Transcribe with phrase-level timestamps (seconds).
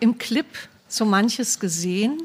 [0.00, 0.46] im Clip
[0.88, 2.22] so manches gesehen.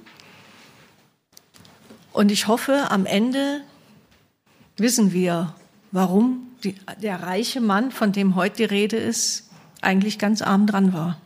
[2.12, 3.62] Und ich hoffe, am Ende
[4.78, 5.56] wissen wir,
[5.92, 9.50] warum die, der reiche Mann, von dem heute die Rede ist,
[9.82, 11.20] eigentlich ganz arm dran war.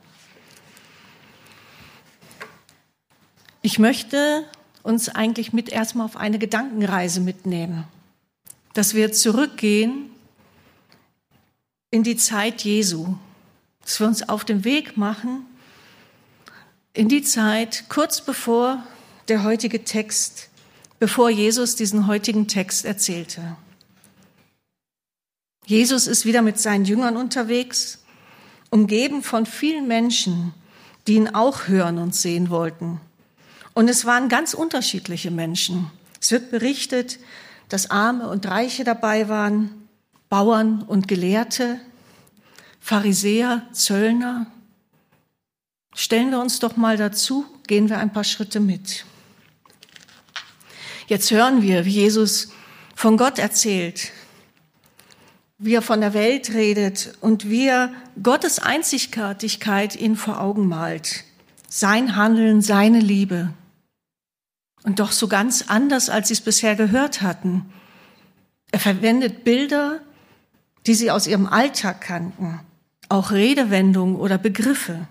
[3.61, 4.45] Ich möchte
[4.81, 7.83] uns eigentlich mit erstmal auf eine Gedankenreise mitnehmen,
[8.73, 10.09] dass wir zurückgehen
[11.91, 13.15] in die Zeit Jesu,
[13.83, 15.45] dass wir uns auf den Weg machen
[16.97, 18.83] in die Zeit kurz bevor
[19.27, 20.49] der heutige Text,
[20.97, 23.55] bevor Jesus diesen heutigen Text erzählte.
[25.67, 27.99] Jesus ist wieder mit seinen Jüngern unterwegs,
[28.71, 30.55] umgeben von vielen Menschen,
[31.05, 32.99] die ihn auch hören und sehen wollten.
[33.75, 35.91] Und es waren ganz unterschiedliche Menschen.
[36.19, 37.19] Es wird berichtet,
[37.69, 39.87] dass Arme und Reiche dabei waren,
[40.29, 41.79] Bauern und Gelehrte,
[42.79, 44.47] Pharisäer, Zöllner,
[45.99, 49.03] Stellen wir uns doch mal dazu, gehen wir ein paar Schritte mit.
[51.07, 52.49] Jetzt hören wir, wie Jesus
[52.93, 54.11] von Gott erzählt,
[55.57, 61.23] wie er von der Welt redet und wie er Gottes Einzigartigkeit ihn vor Augen malt.
[61.67, 63.51] Sein Handeln, seine Liebe.
[64.83, 67.73] Und doch so ganz anders, als sie es bisher gehört hatten.
[68.71, 70.01] Er verwendet Bilder,
[70.85, 72.59] die sie aus ihrem Alltag kannten,
[73.09, 75.07] auch Redewendungen oder Begriffe.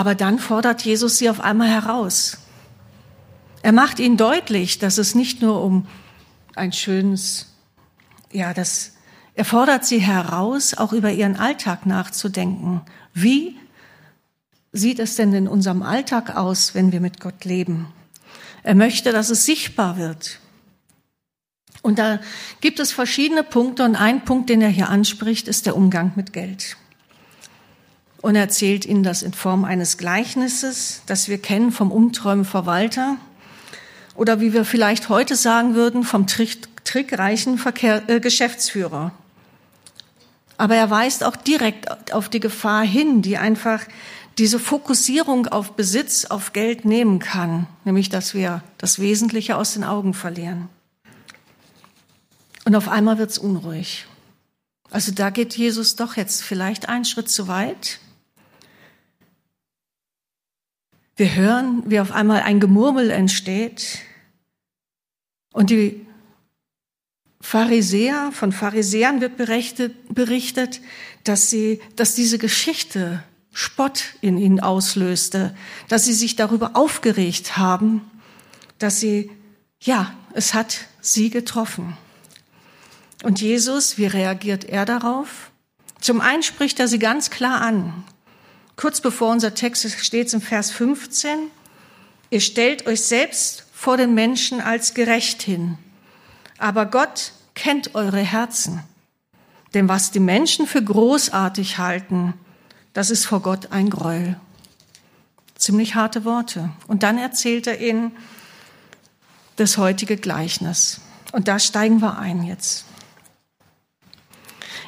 [0.00, 2.38] Aber dann fordert Jesus sie auf einmal heraus.
[3.60, 5.86] Er macht ihnen deutlich, dass es nicht nur um
[6.56, 7.54] ein schönes,
[8.32, 8.94] ja, das,
[9.34, 12.80] er fordert sie heraus, auch über ihren Alltag nachzudenken.
[13.12, 13.58] Wie
[14.72, 17.92] sieht es denn in unserem Alltag aus, wenn wir mit Gott leben?
[18.62, 20.40] Er möchte, dass es sichtbar wird.
[21.82, 22.20] Und da
[22.62, 26.32] gibt es verschiedene Punkte und ein Punkt, den er hier anspricht, ist der Umgang mit
[26.32, 26.78] Geld
[28.22, 33.16] und erzählt ihnen das in Form eines Gleichnisses, das wir kennen vom untreuen Verwalter
[34.14, 39.12] oder wie wir vielleicht heute sagen würden, vom trick, trickreichen Verkehr, äh, Geschäftsführer.
[40.58, 43.80] Aber er weist auch direkt auf die Gefahr hin, die einfach
[44.36, 49.84] diese Fokussierung auf Besitz, auf Geld nehmen kann, nämlich dass wir das Wesentliche aus den
[49.84, 50.68] Augen verlieren.
[52.66, 54.06] Und auf einmal wird's unruhig.
[54.90, 58.00] Also da geht Jesus doch jetzt vielleicht einen Schritt zu weit.
[61.20, 63.98] Wir hören, wie auf einmal ein Gemurmel entsteht
[65.52, 66.06] und die
[67.42, 70.80] Pharisäer, von Pharisäern wird berichtet, berichtet,
[71.24, 73.22] dass sie, dass diese Geschichte
[73.52, 75.54] Spott in ihnen auslöste,
[75.88, 78.00] dass sie sich darüber aufgeregt haben,
[78.78, 79.30] dass sie,
[79.82, 81.98] ja, es hat sie getroffen.
[83.24, 85.50] Und Jesus, wie reagiert er darauf?
[86.00, 88.04] Zum einen spricht er sie ganz klar an.
[88.80, 91.50] Kurz bevor unser Text steht im Vers 15.
[92.30, 95.76] Ihr stellt euch selbst vor den Menschen als gerecht hin.
[96.56, 98.82] Aber Gott kennt eure Herzen.
[99.74, 102.32] Denn was die Menschen für großartig halten,
[102.94, 104.40] das ist vor Gott ein Gräuel.
[105.56, 106.70] Ziemlich harte Worte.
[106.86, 108.12] Und dann erzählt er ihnen
[109.56, 111.02] das heutige Gleichnis.
[111.32, 112.86] Und da steigen wir ein jetzt.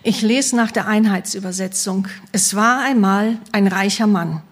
[0.04, 2.08] Ich lese nach der Einheitsübersetzung.
[2.32, 4.42] Es war einmal ein reicher Mann,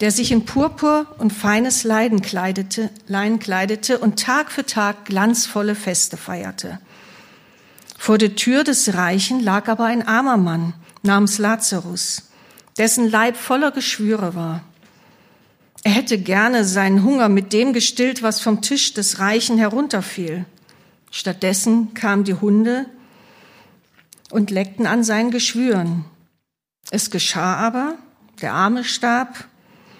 [0.00, 5.74] der sich in Purpur und feines Leiden kleidete, Lein kleidete und Tag für Tag glanzvolle
[5.74, 6.78] Feste feierte.
[7.96, 12.28] Vor der Tür des Reichen lag aber ein armer Mann namens Lazarus,
[12.76, 14.62] dessen Leib voller Geschwüre war.
[15.84, 20.44] Er hätte gerne seinen Hunger mit dem gestillt, was vom Tisch des Reichen herunterfiel.
[21.10, 22.86] Stattdessen kamen die Hunde
[24.30, 26.04] und leckten an seinen Geschwüren.
[26.90, 27.94] Es geschah aber,
[28.40, 29.46] der Arme starb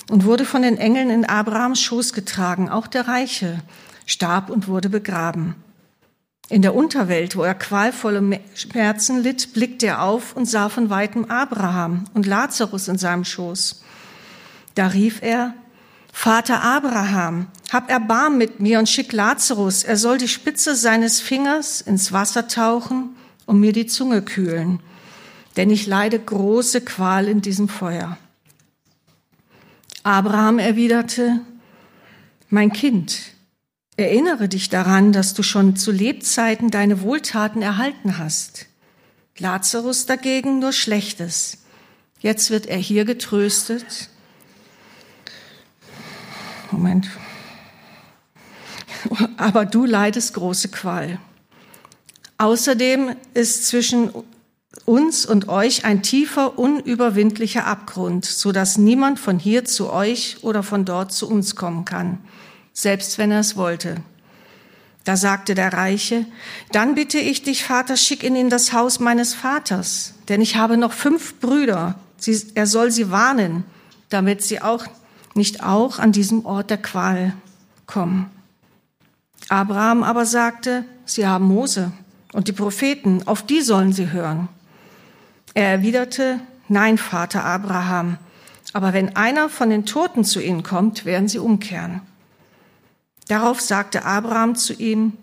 [0.09, 3.61] und wurde von den Engeln in Abrahams Schoß getragen, auch der Reiche
[4.05, 5.57] starb und wurde begraben.
[6.49, 11.25] In der Unterwelt, wo er qualvolle Schmerzen litt, blickte er auf und sah von weitem
[11.25, 13.83] Abraham und Lazarus in seinem Schoß.
[14.77, 15.55] Da rief er,
[16.13, 21.81] Vater Abraham, hab Erbarm mit mir und schick Lazarus, er soll die Spitze seines Fingers
[21.81, 24.81] ins Wasser tauchen und mir die Zunge kühlen,
[25.57, 28.19] denn ich leide große Qual in diesem Feuer.
[30.03, 31.41] Abraham erwiderte,
[32.49, 33.33] mein Kind,
[33.97, 38.67] erinnere dich daran, dass du schon zu Lebzeiten deine Wohltaten erhalten hast.
[39.39, 41.59] Lazarus dagegen nur Schlechtes.
[42.21, 44.09] Jetzt wird er hier getröstet.
[46.71, 47.09] Moment.
[49.37, 51.19] Aber du leidest große Qual.
[52.39, 54.11] Außerdem ist zwischen
[54.85, 60.63] uns und euch ein tiefer, unüberwindlicher Abgrund, so dass niemand von hier zu euch oder
[60.63, 62.19] von dort zu uns kommen kann,
[62.73, 63.97] selbst wenn er es wollte.
[65.05, 66.27] Da sagte der Reiche,
[66.73, 70.77] dann bitte ich dich, Vater, schick ihn in das Haus meines Vaters, denn ich habe
[70.77, 71.99] noch fünf Brüder.
[72.19, 73.65] Sie, er soll sie warnen,
[74.09, 74.85] damit sie auch
[75.35, 77.35] nicht auch an diesem Ort der Qual
[77.87, 78.31] kommen.
[79.49, 81.93] Abraham aber sagte, sie haben Mose
[82.37, 84.49] und die Propheten, auf die sollen sie hören.
[85.55, 86.39] Er erwiderte,
[86.69, 88.19] nein, Vater Abraham,
[88.75, 92.03] aber wenn einer von den Toten zu ihnen kommt, werden sie umkehren.
[93.29, 95.15] Darauf sagte Abraham zu ihm,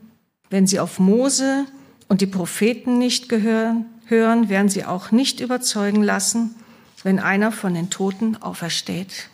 [0.49, 1.67] wenn sie auf Mose
[2.07, 6.55] und die Propheten nicht gehören, hören, werden sie auch nicht überzeugen lassen,
[7.03, 9.29] wenn einer von den Toten aufersteht.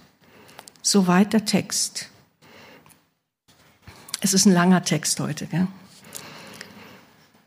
[0.82, 2.10] Soweit der Text.
[4.20, 5.46] Es ist ein langer Text heute.
[5.46, 5.68] Gell?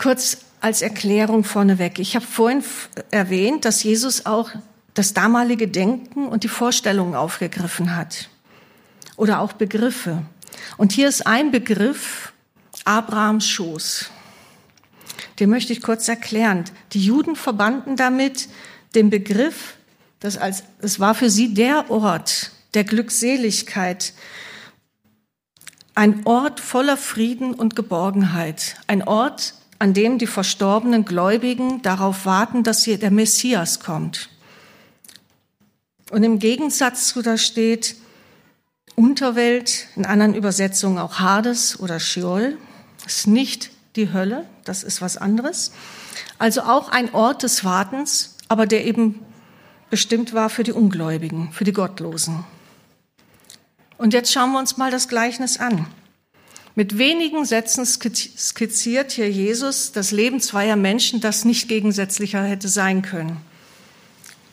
[0.02, 2.00] Kurz als Erklärung vorneweg.
[2.00, 2.64] Ich habe vorhin
[3.12, 4.50] erwähnt, dass Jesus auch
[4.94, 8.28] das damalige Denken und die Vorstellungen aufgegriffen hat.
[9.16, 10.22] Oder auch Begriffe.
[10.76, 12.32] Und hier ist ein Begriff,
[12.84, 14.10] Abrahams Schoß.
[15.38, 16.64] Den möchte ich kurz erklären.
[16.94, 18.48] Die Juden verbanden damit
[18.96, 19.75] den Begriff,
[20.19, 24.14] dass als, es war für sie der Ort der Glückseligkeit,
[25.94, 32.62] ein Ort voller Frieden und Geborgenheit, ein Ort, an dem die verstorbenen Gläubigen darauf warten,
[32.62, 34.29] dass hier der Messias kommt.
[36.12, 37.96] Und im Gegensatz zu da steht
[38.94, 42.58] Unterwelt, in anderen Übersetzungen auch Hades oder Sheol,
[43.08, 45.73] ist nicht die Hölle, das ist was anderes.
[46.38, 49.19] Also auch ein Ort des Wartens, aber der eben
[49.90, 52.44] bestimmt war für die Ungläubigen, für die Gottlosen.
[53.99, 55.88] Und jetzt schauen wir uns mal das Gleichnis an.
[56.74, 63.02] Mit wenigen Sätzen skizziert hier Jesus das Leben zweier Menschen, das nicht gegensätzlicher hätte sein
[63.02, 63.36] können.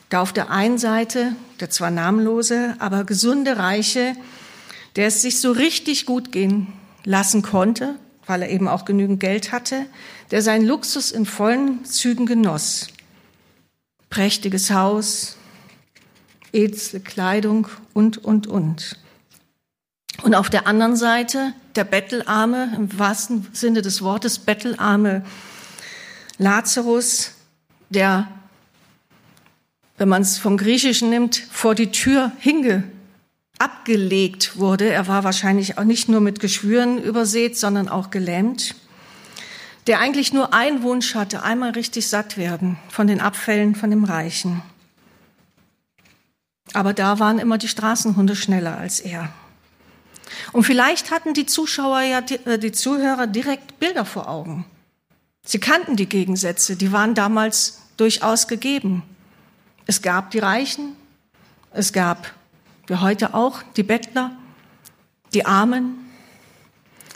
[0.09, 4.15] Da auf der einen Seite der zwar namenlose, aber gesunde Reiche,
[4.95, 6.67] der es sich so richtig gut gehen
[7.03, 7.95] lassen konnte,
[8.25, 9.85] weil er eben auch genügend Geld hatte,
[10.31, 12.87] der seinen Luxus in vollen Zügen genoss.
[14.09, 15.37] Prächtiges Haus,
[16.51, 18.97] edle Kleidung und, und, und.
[20.23, 25.23] Und auf der anderen Seite der Bettelarme, im wahrsten Sinne des Wortes Bettelarme
[26.37, 27.31] Lazarus,
[27.89, 28.27] der,
[29.97, 32.83] wenn man es vom Griechischen nimmt, vor die Tür hinge
[33.59, 34.89] abgelegt wurde.
[34.89, 38.75] Er war wahrscheinlich auch nicht nur mit Geschwüren übersät, sondern auch gelähmt.
[39.87, 44.05] Der eigentlich nur einen Wunsch hatte, einmal richtig satt werden von den Abfällen von dem
[44.05, 44.61] Reichen.
[46.73, 49.29] Aber da waren immer die Straßenhunde schneller als er.
[50.51, 54.65] Und vielleicht hatten die Zuschauer ja, äh, die Zuhörer direkt Bilder vor Augen.
[55.43, 59.03] Sie kannten die Gegensätze, die waren damals durchaus gegeben.
[59.85, 60.95] Es gab die Reichen,
[61.71, 62.33] es gab,
[62.87, 64.31] wie heute auch, die Bettler,
[65.33, 66.09] die Armen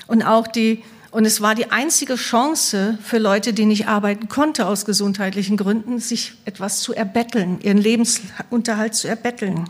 [0.07, 4.63] und auch die, und es war die einzige Chance für Leute, die nicht arbeiten konnten
[4.63, 9.69] aus gesundheitlichen Gründen, sich etwas zu erbetteln, ihren Lebensunterhalt zu erbetteln.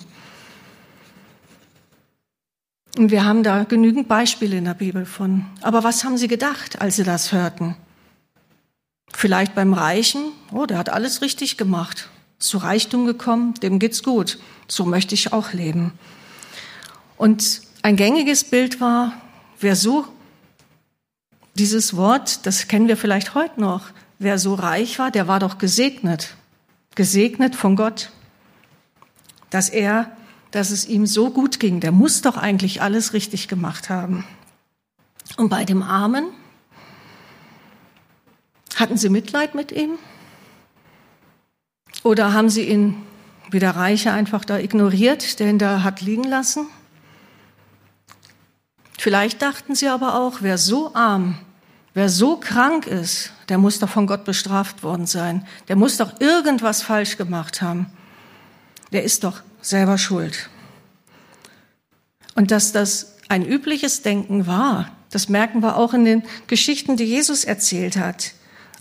[2.98, 5.46] Und wir haben da genügend Beispiele in der Bibel von.
[5.62, 7.76] Aber was haben sie gedacht, als sie das hörten?
[9.12, 12.10] Vielleicht beim Reichen, oh, der hat alles richtig gemacht.
[12.38, 14.38] Zu Reichtum gekommen, dem geht's gut.
[14.68, 15.94] So möchte ich auch leben.
[17.18, 19.14] Und ein gängiges Bild war,
[19.60, 20.08] wer so,
[21.56, 25.58] dieses Wort, das kennen wir vielleicht heute noch, wer so reich war, der war doch
[25.58, 26.36] gesegnet.
[26.96, 28.12] Gesegnet von Gott.
[29.50, 30.12] Dass er
[30.54, 31.80] dass es ihm so gut ging.
[31.80, 34.24] Der muss doch eigentlich alles richtig gemacht haben.
[35.36, 36.26] Und bei dem Armen
[38.76, 39.98] hatten sie Mitleid mit ihm?
[42.04, 43.02] Oder haben sie ihn
[43.50, 46.68] wie der Reiche einfach da ignoriert, der ihn da hat liegen lassen?
[49.00, 51.40] Vielleicht dachten sie aber auch, wer so arm,
[51.96, 55.48] wer so krank ist, der muss doch von Gott bestraft worden sein.
[55.68, 57.88] Der muss doch irgendwas falsch gemacht haben.
[58.92, 60.50] Der ist doch selber schuld.
[62.36, 67.06] Und dass das ein übliches Denken war, das merken wir auch in den Geschichten, die
[67.06, 68.34] Jesus erzählt hat.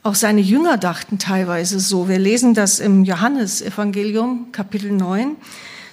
[0.02, 2.08] Auch seine Jünger dachten teilweise so.
[2.08, 5.36] Wir lesen das im Johannesevangelium, Kapitel 9.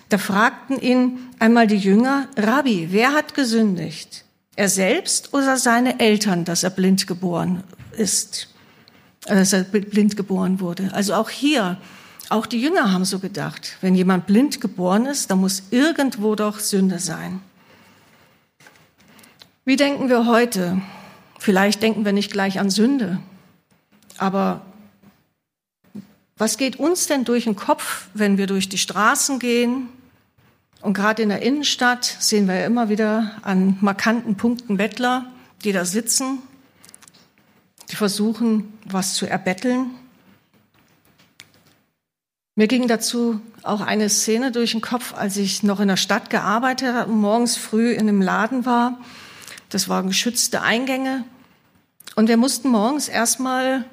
[0.09, 4.25] Da fragten ihn einmal die Jünger, Rabbi, wer hat gesündigt?
[4.55, 7.63] Er selbst oder seine Eltern, dass er blind geboren
[7.95, 8.47] ist,
[9.25, 10.89] äh, dass er blind geboren wurde?
[10.93, 11.77] Also auch hier,
[12.29, 16.59] auch die Jünger haben so gedacht, wenn jemand blind geboren ist, dann muss irgendwo doch
[16.59, 17.41] Sünde sein.
[19.65, 20.81] Wie denken wir heute?
[21.39, 23.19] Vielleicht denken wir nicht gleich an Sünde,
[24.17, 24.61] aber
[26.37, 29.89] was geht uns denn durch den Kopf, wenn wir durch die Straßen gehen
[30.81, 35.25] und gerade in der Innenstadt sehen wir ja immer wieder an markanten Punkten Bettler,
[35.63, 36.39] die da sitzen,
[37.91, 39.91] die versuchen, was zu erbetteln.
[42.59, 46.29] Mir ging dazu auch eine Szene durch den Kopf, als ich noch in der Stadt
[46.29, 48.99] gearbeitet habe und morgens früh in einem Laden war.
[49.69, 51.23] Das waren geschützte Eingänge.
[52.17, 53.85] Und wir mussten morgens erstmal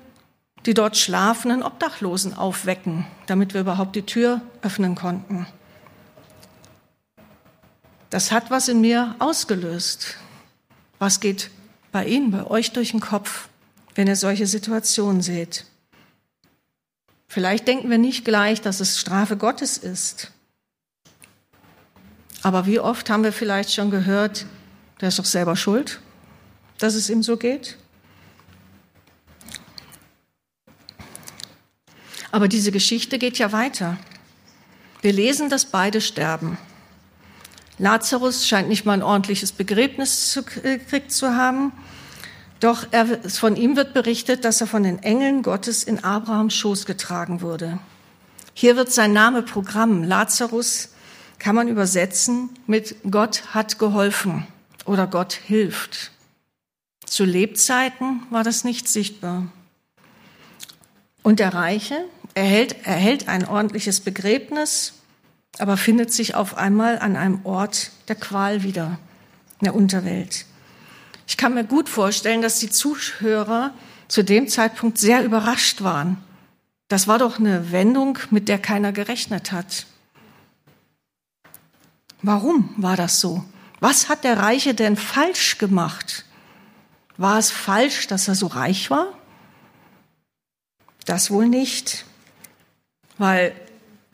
[0.66, 5.46] die dort schlafenden Obdachlosen aufwecken, damit wir überhaupt die Tür öffnen konnten.
[8.10, 10.16] Das hat was in mir ausgelöst.
[10.98, 11.52] Was geht
[11.92, 13.46] bei Ihnen, bei euch durch den Kopf,
[13.94, 15.66] wenn ihr solche Situationen seht?
[17.36, 20.30] Vielleicht denken wir nicht gleich, dass es Strafe Gottes ist.
[22.42, 24.46] Aber wie oft haben wir vielleicht schon gehört,
[25.02, 26.00] der ist doch selber schuld,
[26.78, 27.76] dass es ihm so geht?
[32.32, 33.98] Aber diese Geschichte geht ja weiter.
[35.02, 36.56] Wir lesen, dass beide sterben.
[37.76, 41.72] Lazarus scheint nicht mal ein ordentliches Begräbnis gekriegt zu haben.
[42.60, 46.86] Doch er, von ihm wird berichtet, dass er von den Engeln Gottes in Abrahams Schoß
[46.86, 47.78] getragen wurde.
[48.54, 50.02] Hier wird sein Name Programm.
[50.02, 50.90] Lazarus
[51.38, 54.46] kann man übersetzen mit Gott hat geholfen
[54.86, 56.12] oder Gott hilft.
[57.04, 59.46] Zu Lebzeiten war das nicht sichtbar.
[61.22, 64.94] Und der Reiche erhält, erhält ein ordentliches Begräbnis,
[65.58, 68.98] aber findet sich auf einmal an einem Ort der Qual wieder,
[69.60, 70.46] in der Unterwelt.
[71.26, 73.72] Ich kann mir gut vorstellen, dass die Zuhörer
[74.08, 76.18] zu dem Zeitpunkt sehr überrascht waren.
[76.88, 79.86] Das war doch eine Wendung, mit der keiner gerechnet hat.
[82.22, 83.44] Warum war das so?
[83.80, 86.24] Was hat der Reiche denn falsch gemacht?
[87.16, 89.08] War es falsch, dass er so reich war?
[91.04, 92.04] Das wohl nicht,
[93.18, 93.54] weil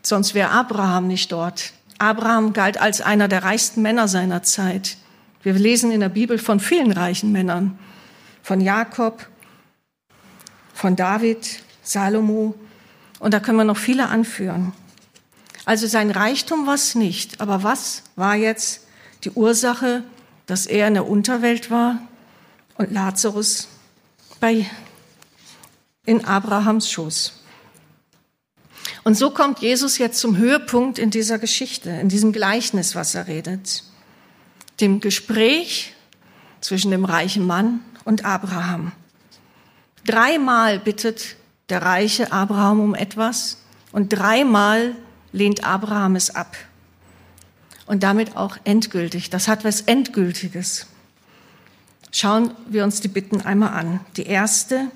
[0.03, 1.73] Sonst wäre Abraham nicht dort.
[1.99, 4.97] Abraham galt als einer der reichsten Männer seiner Zeit.
[5.43, 7.79] Wir lesen in der Bibel von vielen reichen Männern.
[8.43, 9.27] Von Jakob,
[10.75, 12.55] von David, Salomo.
[13.19, 14.73] Und da können wir noch viele anführen.
[15.65, 17.41] Also sein Reichtum war es nicht.
[17.41, 18.87] Aber was war jetzt
[19.25, 20.03] die Ursache,
[20.47, 21.99] dass er in der Unterwelt war
[22.77, 23.69] und Lazarus
[24.41, 24.67] bei,
[26.05, 27.41] in Abrahams Schoß?
[29.05, 33.27] Und so kommt Jesus jetzt zum Höhepunkt in dieser Geschichte, in diesem Gleichnis, was er
[33.27, 33.85] redet.
[34.81, 35.95] Dem Gespräch
[36.61, 38.93] zwischen dem reichen Mann und Abraham.
[40.05, 41.37] Dreimal bittet
[41.69, 43.59] der reiche Abraham um etwas
[43.93, 44.95] und dreimal
[45.33, 46.57] lehnt Abraham es ab.
[47.87, 49.31] Und damit auch endgültig.
[49.31, 50.87] Das hat was Endgültiges.
[52.11, 54.01] Schauen wir uns die Bitten einmal an.
[54.17, 54.91] Die erste,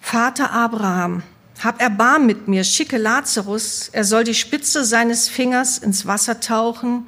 [0.00, 1.22] Vater Abraham,
[1.62, 7.06] hab Erbarm mit mir, schicke Lazarus, er soll die Spitze seines Fingers ins Wasser tauchen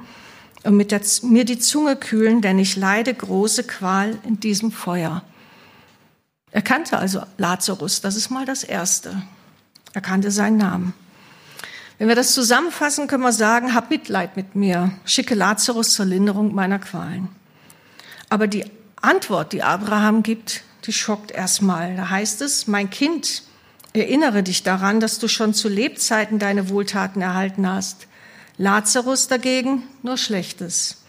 [0.63, 5.23] und mit der, mir die Zunge kühlen, denn ich leide große Qual in diesem Feuer.
[6.51, 9.21] Er kannte also Lazarus, das ist mal das Erste.
[9.93, 10.93] Er kannte seinen Namen.
[11.97, 16.53] Wenn wir das zusammenfassen, können wir sagen, hab Mitleid mit mir, schicke Lazarus zur Linderung
[16.53, 17.29] meiner Qualen.
[18.29, 18.65] Aber die
[19.01, 21.95] Antwort, die Abraham gibt, die schockt erstmal.
[21.95, 23.43] Da heißt es, mein Kind,
[23.93, 28.07] Erinnere dich daran, dass du schon zu Lebzeiten deine Wohltaten erhalten hast.
[28.61, 31.01] Lazarus dagegen nur Schlechtes.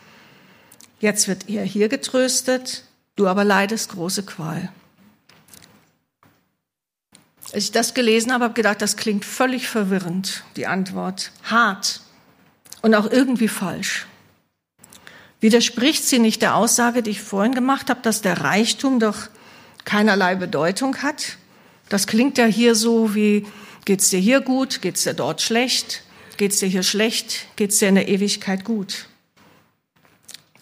[1.01, 4.73] Jetzt wird er hier getröstet, du aber leidest große Qual.
[7.53, 11.31] Als ich das gelesen habe, habe ich gedacht, das klingt völlig verwirrend, die Antwort.
[11.43, 12.01] Hart
[12.81, 14.07] und auch irgendwie falsch.
[15.41, 19.29] Widerspricht sie nicht der Aussage, die ich vorhin gemacht habe, dass der Reichtum doch
[19.85, 21.37] keinerlei Bedeutung hat?
[21.91, 23.47] Das klingt ja hier so wie,
[23.85, 26.03] geht's dir hier gut, geht's dir dort schlecht,
[26.37, 29.07] geht's dir hier schlecht, geht's dir in der Ewigkeit gut.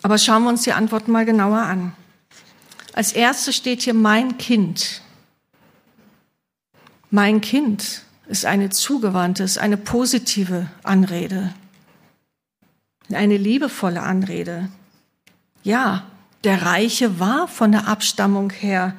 [0.02, 1.92] Aber schauen wir uns die Antworten mal genauer an.
[2.92, 5.02] Als erstes steht hier mein Kind.
[7.10, 11.52] Mein Kind ist eine zugewandte, ist eine positive Anrede,
[13.12, 14.68] eine liebevolle Anrede.
[15.62, 16.04] Ja,
[16.44, 18.94] der Reiche war von der Abstammung her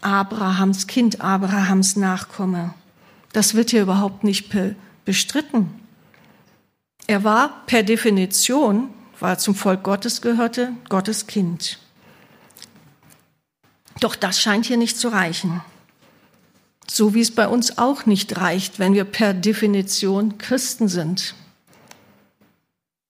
[0.00, 2.74] Abrahams Kind, Abrahams Nachkomme.
[3.32, 4.48] Das wird hier überhaupt nicht
[5.08, 5.70] bestritten.
[7.06, 11.78] Er war per Definition, weil er zum Volk Gottes gehörte, Gottes Kind.
[14.00, 15.62] Doch das scheint hier nicht zu reichen.
[16.86, 21.34] So wie es bei uns auch nicht reicht, wenn wir per Definition Christen sind.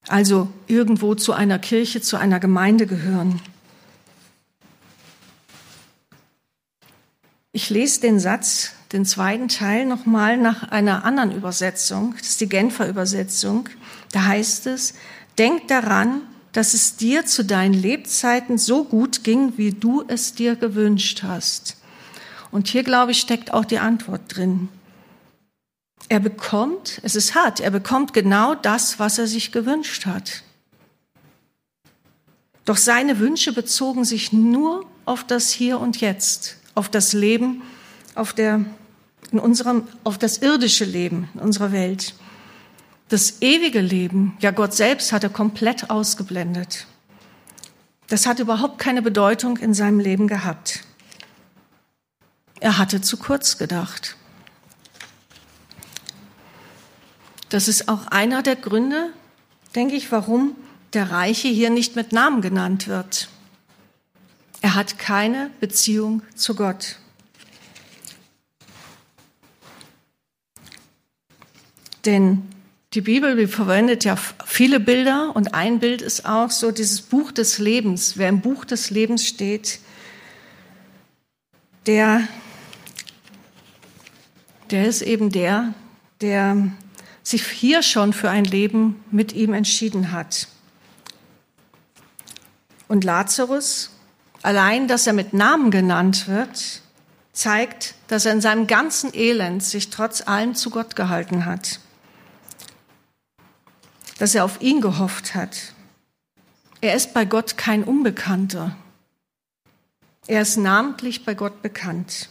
[0.07, 3.43] Also irgendwo zu einer Kirche, zu einer Gemeinde gehören.
[7.51, 12.15] Ich lese den Satz, den zweiten Teil nochmal nach einer anderen Übersetzung.
[12.19, 13.69] Das ist die Genfer Übersetzung.
[14.13, 14.95] Da heißt es,
[15.37, 20.57] denk daran, dass es dir zu deinen Lebzeiten so gut ging, wie du es dir
[20.57, 21.77] gewünscht hast.
[22.51, 24.69] Und hier, glaube ich, steckt auch die Antwort drin.
[26.09, 30.43] Er bekommt, es ist hart, er bekommt genau das, was er sich gewünscht hat.
[32.65, 37.63] Doch seine Wünsche bezogen sich nur auf das Hier und Jetzt, auf das Leben,
[38.15, 38.65] auf, der,
[39.31, 42.15] in unserem, auf das irdische Leben in unserer Welt.
[43.09, 46.87] Das ewige Leben, ja Gott selbst hat er komplett ausgeblendet.
[48.09, 50.81] Das hat überhaupt keine Bedeutung in seinem Leben gehabt.
[52.61, 54.17] Er hatte zu kurz gedacht.
[57.49, 59.11] Das ist auch einer der Gründe,
[59.75, 60.57] denke ich, warum
[60.93, 63.29] der Reiche hier nicht mit Namen genannt wird.
[64.61, 66.97] Er hat keine Beziehung zu Gott.
[72.09, 72.43] Denn
[72.95, 77.33] die Bibel die verwendet ja viele Bilder und ein Bild ist auch so dieses Buch
[77.33, 78.17] des Lebens.
[78.17, 79.81] Wer im Buch des Lebens steht,
[81.85, 82.23] der,
[84.71, 85.75] der ist eben der,
[86.23, 86.73] der
[87.23, 90.49] sich hier schon für ein Leben mit ihm entschieden hat.
[92.89, 93.91] Und Lazarus,
[94.41, 96.81] allein, dass er mit Namen genannt wird,
[97.35, 101.81] zeigt, dass er in seinem ganzen Elend sich trotz allem zu Gott gehalten hat
[104.19, 105.75] dass er auf ihn gehofft hat.
[106.81, 108.77] Er ist bei Gott kein Unbekannter.
[110.27, 112.29] Er ist namentlich bei Gott bekannt.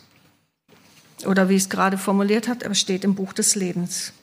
[1.25, 4.13] Oder wie es gerade formuliert hat, er steht im Buch des Lebens.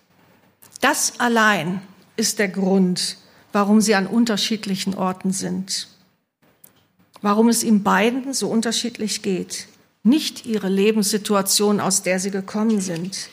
[0.81, 1.83] Das allein
[2.17, 3.17] ist der Grund,
[3.53, 5.89] warum sie an unterschiedlichen Orten sind.
[7.21, 9.67] Warum es ihm beiden so unterschiedlich geht.
[10.03, 13.29] Nicht ihre Lebenssituation, aus der sie gekommen sind.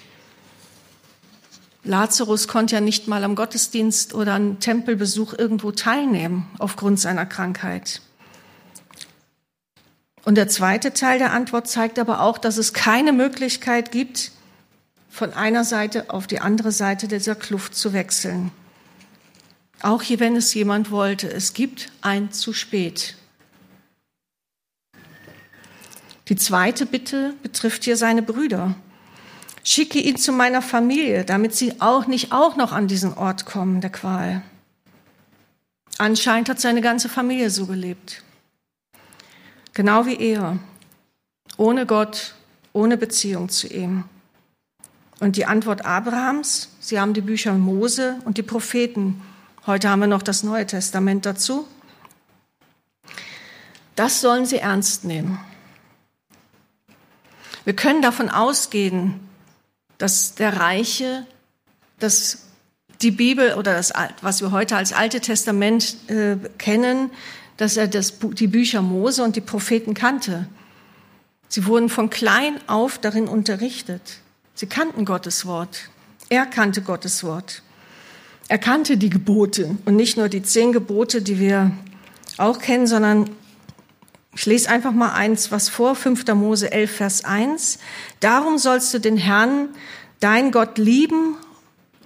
[1.83, 8.01] Lazarus konnte ja nicht mal am Gottesdienst oder am Tempelbesuch irgendwo teilnehmen aufgrund seiner Krankheit.
[10.23, 14.31] Und der zweite Teil der Antwort zeigt aber auch, dass es keine Möglichkeit gibt,
[15.09, 18.51] von einer Seite auf die andere Seite dieser Kluft zu wechseln.
[19.81, 23.15] Auch hier, wenn es jemand wollte, es gibt ein zu spät.
[26.29, 28.75] Die zweite Bitte betrifft hier seine Brüder.
[29.63, 33.81] Schicke ihn zu meiner Familie, damit sie auch nicht auch noch an diesen Ort kommen
[33.81, 34.41] der Qual.
[35.97, 38.23] Anscheinend hat seine ganze Familie so gelebt.
[39.73, 40.57] Genau wie er.
[41.57, 42.33] Ohne Gott,
[42.73, 44.05] ohne Beziehung zu ihm.
[45.19, 49.21] Und die Antwort Abrahams, sie haben die Bücher Mose und die Propheten.
[49.67, 51.67] Heute haben wir noch das Neue Testament dazu.
[53.95, 55.39] Das sollen sie ernst nehmen.
[57.63, 59.19] Wir können davon ausgehen,
[60.01, 61.27] dass der Reiche,
[61.99, 62.39] dass
[63.03, 67.11] die Bibel oder das, was wir heute als Alte Testament äh, kennen,
[67.57, 70.47] dass er das, die Bücher Mose und die Propheten kannte.
[71.49, 74.01] Sie wurden von klein auf darin unterrichtet.
[74.55, 75.89] Sie kannten Gottes Wort.
[76.29, 77.61] Er kannte Gottes Wort.
[78.47, 81.71] Er kannte die Gebote und nicht nur die zehn Gebote, die wir
[82.37, 83.29] auch kennen, sondern
[84.33, 86.25] ich lese einfach mal eins, was vor, 5.
[86.33, 87.79] Mose 11, Vers 1.
[88.19, 89.69] Darum sollst du den Herrn,
[90.19, 91.35] dein Gott, lieben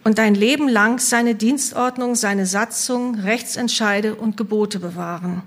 [0.04, 5.44] und dein Leben lang seine Dienstordnung, seine Satzung, Rechtsentscheide und Gebote bewahren.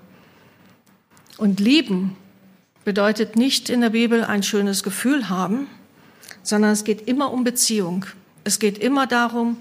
[1.36, 2.16] Und lieben
[2.84, 5.66] bedeutet nicht in der Bibel ein schönes Gefühl haben,
[6.42, 8.06] sondern es geht immer um Beziehung.
[8.44, 9.56] Es geht immer darum,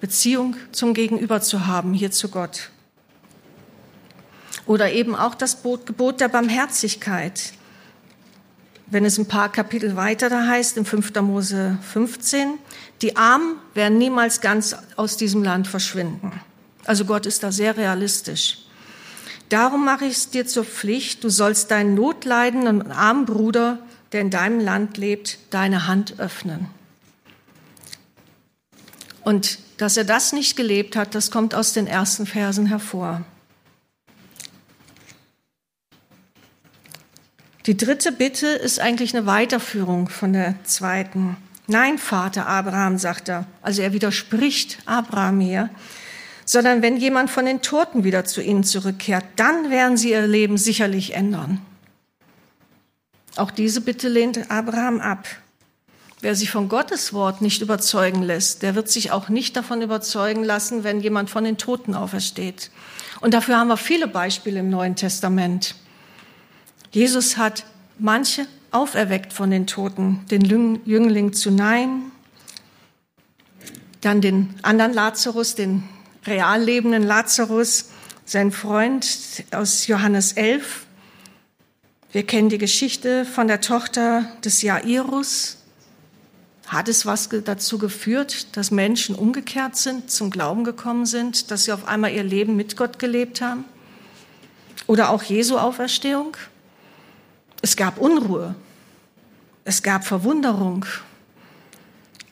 [0.00, 2.70] Beziehung zum Gegenüber zu haben, hier zu Gott.
[4.68, 7.54] Oder eben auch das Gebot der Barmherzigkeit.
[8.86, 11.14] Wenn es ein paar Kapitel weiter da heißt, im 5.
[11.22, 12.58] Mose 15,
[13.00, 16.38] die Armen werden niemals ganz aus diesem Land verschwinden.
[16.84, 18.58] Also Gott ist da sehr realistisch.
[19.48, 23.78] Darum mache ich es dir zur Pflicht, du sollst deinen notleidenden und armen Bruder,
[24.12, 26.68] der in deinem Land lebt, deine Hand öffnen.
[29.24, 33.24] Und dass er das nicht gelebt hat, das kommt aus den ersten Versen hervor.
[37.68, 41.36] Die dritte Bitte ist eigentlich eine Weiterführung von der zweiten.
[41.66, 43.44] Nein, Vater Abraham, sagt er.
[43.60, 45.68] Also er widerspricht Abraham hier.
[46.46, 50.56] sondern wenn jemand von den Toten wieder zu ihnen zurückkehrt, dann werden sie ihr Leben
[50.56, 51.60] sicherlich ändern.
[53.36, 55.28] Auch diese Bitte lehnt Abraham ab.
[56.22, 60.42] Wer sich von Gottes Wort nicht überzeugen lässt, der wird sich auch nicht davon überzeugen
[60.42, 62.70] lassen, wenn jemand von den Toten aufersteht.
[63.20, 65.74] Und dafür haben wir viele Beispiele im Neuen Testament.
[66.90, 67.64] Jesus hat
[67.98, 72.12] manche auferweckt von den Toten, den Jüngling zu Nein,
[74.00, 75.82] dann den anderen Lazarus, den
[76.26, 77.90] real lebenden Lazarus,
[78.24, 79.06] sein Freund
[79.50, 80.86] aus Johannes 11.
[82.12, 85.56] Wir kennen die Geschichte von der Tochter des Jairus.
[86.66, 91.72] Hat es was dazu geführt, dass Menschen umgekehrt sind, zum Glauben gekommen sind, dass sie
[91.72, 93.64] auf einmal ihr Leben mit Gott gelebt haben?
[94.86, 96.36] Oder auch Jesu Auferstehung?
[97.60, 98.54] Es gab Unruhe,
[99.64, 100.86] es gab Verwunderung,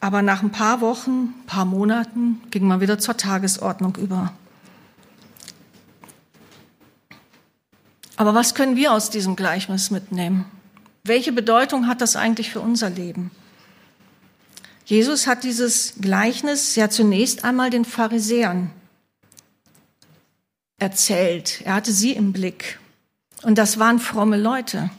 [0.01, 4.33] aber nach ein paar Wochen, ein paar Monaten ging man wieder zur Tagesordnung über.
[8.17, 10.47] Aber was können wir aus diesem Gleichnis mitnehmen?
[11.05, 13.31] Welche Bedeutung hat das eigentlich für unser Leben?
[14.87, 18.71] Jesus hat dieses Gleichnis ja zunächst einmal den Pharisäern
[20.79, 21.62] erzählt.
[21.65, 22.79] Er hatte sie im Blick.
[23.43, 24.91] Und das waren fromme Leute.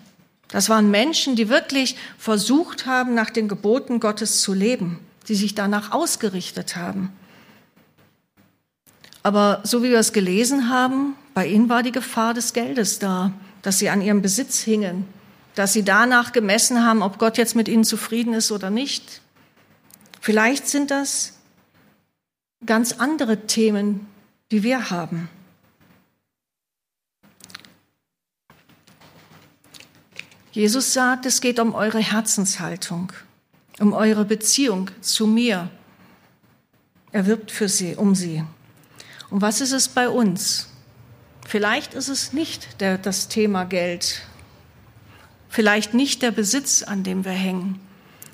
[0.49, 5.55] Das waren Menschen, die wirklich versucht haben, nach den Geboten Gottes zu leben, die sich
[5.55, 7.11] danach ausgerichtet haben.
[9.23, 13.33] Aber so wie wir es gelesen haben, bei ihnen war die Gefahr des Geldes da,
[13.61, 15.05] dass sie an ihrem Besitz hingen,
[15.55, 19.21] dass sie danach gemessen haben, ob Gott jetzt mit ihnen zufrieden ist oder nicht.
[20.21, 21.33] Vielleicht sind das
[22.65, 24.07] ganz andere Themen,
[24.51, 25.29] die wir haben.
[30.57, 33.11] Jesus sagt, es geht um eure Herzenshaltung,
[33.79, 35.69] um eure Beziehung zu mir.
[37.11, 38.43] Er wirbt für sie, um sie.
[39.29, 40.69] Und was ist es bei uns?
[41.47, 44.23] Vielleicht ist es nicht der, das Thema Geld,
[45.47, 47.79] vielleicht nicht der Besitz, an dem wir hängen,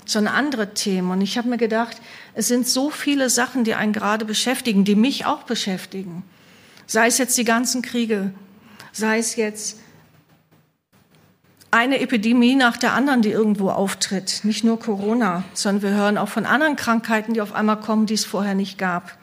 [0.05, 1.11] sondern andere Themen.
[1.11, 1.97] Und ich habe mir gedacht,
[2.35, 6.23] es sind so viele Sachen, die einen gerade beschäftigen, die mich auch beschäftigen.
[6.87, 8.33] Sei es jetzt die ganzen Kriege,
[8.93, 9.82] sei es jetzt
[11.73, 14.41] eine Epidemie nach der anderen, die irgendwo auftritt.
[14.43, 18.13] Nicht nur Corona, sondern wir hören auch von anderen Krankheiten, die auf einmal kommen, die
[18.13, 19.17] es vorher nicht gab.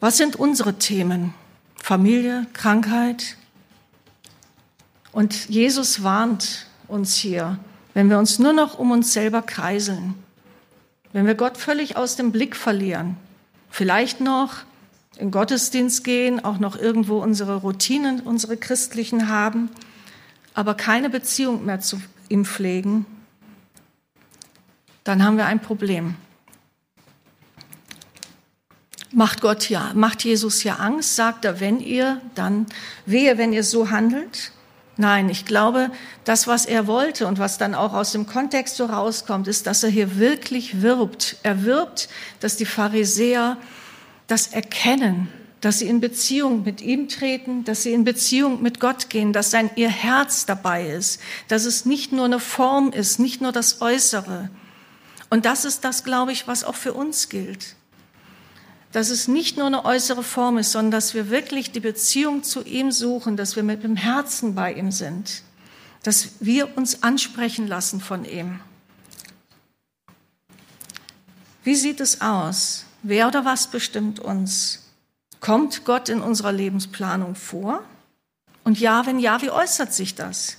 [0.00, 1.34] Was sind unsere Themen?
[1.80, 3.36] Familie, Krankheit?
[5.12, 7.58] Und Jesus warnt uns hier,
[7.94, 10.14] wenn wir uns nur noch um uns selber kreiseln,
[11.12, 13.16] wenn wir Gott völlig aus dem Blick verlieren,
[13.70, 14.65] vielleicht noch
[15.18, 19.70] in Gottesdienst gehen, auch noch irgendwo unsere Routinen, unsere christlichen haben,
[20.54, 23.06] aber keine Beziehung mehr zu ihm pflegen,
[25.04, 26.16] dann haben wir ein Problem.
[29.12, 32.66] Macht Gott ja, macht Jesus ja Angst, sagt er, wenn ihr, dann
[33.06, 34.52] wehe, wenn ihr so handelt.
[34.98, 35.90] Nein, ich glaube,
[36.24, 39.82] das, was er wollte und was dann auch aus dem Kontext so rauskommt, ist, dass
[39.84, 41.36] er hier wirklich wirbt.
[41.42, 42.08] Er wirbt,
[42.40, 43.58] dass die Pharisäer
[44.26, 45.28] das erkennen,
[45.60, 49.50] dass sie in Beziehung mit ihm treten, dass sie in Beziehung mit Gott gehen, dass
[49.50, 53.80] sein, ihr Herz dabei ist, dass es nicht nur eine Form ist, nicht nur das
[53.80, 54.50] Äußere.
[55.30, 57.74] Und das ist das, glaube ich, was auch für uns gilt.
[58.92, 62.62] Dass es nicht nur eine äußere Form ist, sondern dass wir wirklich die Beziehung zu
[62.62, 65.42] ihm suchen, dass wir mit dem Herzen bei ihm sind,
[66.02, 68.60] dass wir uns ansprechen lassen von ihm.
[71.64, 72.85] Wie sieht es aus?
[73.08, 74.82] Wer oder was bestimmt uns?
[75.38, 77.84] Kommt Gott in unserer Lebensplanung vor?
[78.64, 80.56] Und ja, wenn ja, wie äußert sich das?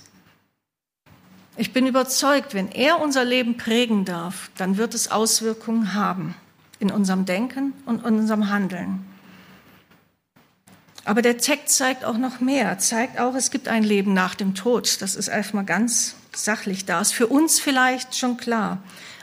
[1.58, 6.34] Ich bin überzeugt, wenn er unser Leben prägen darf, dann wird es Auswirkungen haben
[6.78, 9.04] in unserem Denken und in unserem Handeln.
[11.04, 14.54] Aber der Text zeigt auch noch mehr, zeigt auch, es gibt ein Leben nach dem
[14.54, 15.02] Tod.
[15.02, 17.02] Das ist erstmal ganz sachlich da.
[17.02, 18.78] Ist für uns vielleicht schon klar.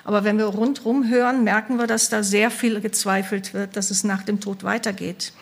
[0.05, 4.03] Aber wenn wir rundherum hören, merken wir, dass da sehr viel gezweifelt wird, dass es
[4.03, 5.33] nach dem Tod weitergeht.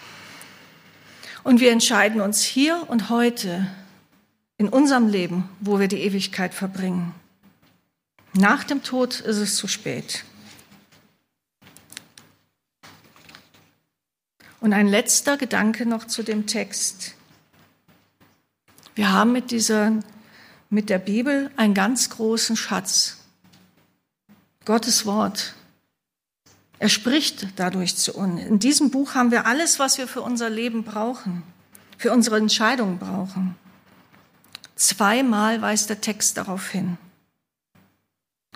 [1.44, 3.68] Und wir entscheiden uns hier und heute
[4.58, 7.14] in unserem Leben, wo wir die Ewigkeit verbringen.
[8.32, 10.24] Nach dem Tod ist es zu spät.
[14.62, 17.16] Und ein letzter Gedanke noch zu dem Text.
[18.96, 19.92] Wir haben mit dieser,
[20.70, 23.23] mit der Bibel einen ganz großen Schatz.
[24.66, 25.56] Gottes Wort.
[26.80, 28.42] Er spricht dadurch zu uns.
[28.42, 31.44] In diesem Buch haben wir alles, was wir für unser Leben brauchen,
[31.98, 33.56] für unsere Entscheidungen brauchen.
[34.76, 36.98] Zweimal weist der Text darauf hin.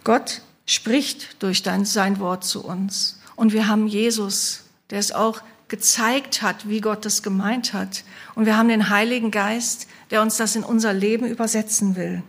[0.04, 3.20] Gott spricht durch sein Wort zu uns.
[3.36, 8.04] Und wir haben Jesus der es auch gezeigt hat, wie Gott das gemeint hat.
[8.36, 12.24] Und wir haben den Heiligen Geist, der uns das in unser Leben übersetzen will.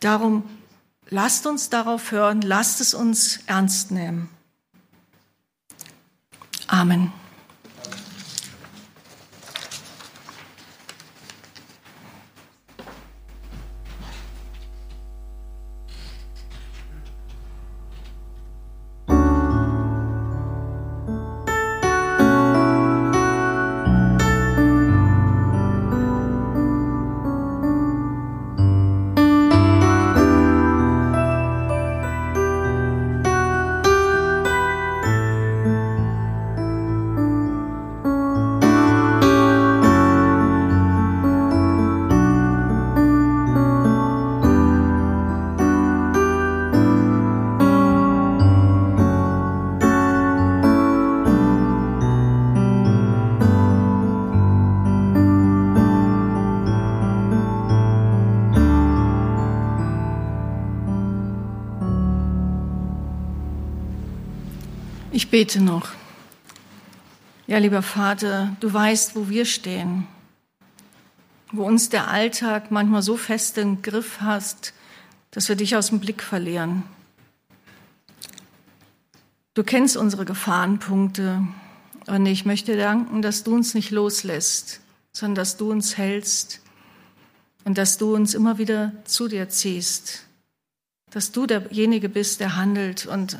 [0.00, 0.42] Darum
[1.10, 4.28] lasst uns darauf hören, lasst es uns ernst nehmen.
[6.66, 7.12] Amen.
[65.14, 65.90] Ich bete noch.
[67.46, 70.08] Ja, lieber Vater, du weißt, wo wir stehen,
[71.52, 74.74] wo uns der Alltag manchmal so fest im Griff hast,
[75.30, 76.82] dass wir dich aus dem Blick verlieren.
[79.54, 81.46] Du kennst unsere Gefahrenpunkte
[82.08, 84.80] und ich möchte danken, dass du uns nicht loslässt,
[85.12, 86.60] sondern dass du uns hältst
[87.62, 90.24] und dass du uns immer wieder zu dir ziehst,
[91.12, 93.38] dass du derjenige bist, der handelt und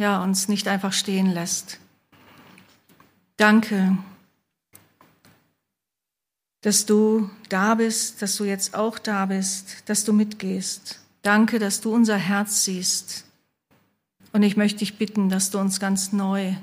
[0.00, 1.78] ja, uns nicht einfach stehen lässt.
[3.36, 3.98] Danke,
[6.62, 11.00] dass du da bist, dass du jetzt auch da bist, dass du mitgehst.
[11.20, 13.26] Danke, dass du unser Herz siehst.
[14.32, 16.54] Und ich möchte dich bitten, dass du uns ganz neu,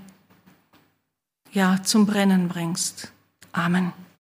[1.52, 3.12] ja, zum Brennen bringst.
[3.52, 3.94] Amen.